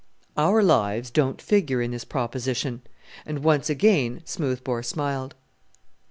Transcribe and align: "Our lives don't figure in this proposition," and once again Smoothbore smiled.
"Our 0.35 0.63
lives 0.63 1.11
don't 1.11 1.39
figure 1.39 1.79
in 1.79 1.91
this 1.91 2.05
proposition," 2.05 2.81
and 3.23 3.43
once 3.43 3.69
again 3.69 4.21
Smoothbore 4.25 4.81
smiled. 4.81 5.35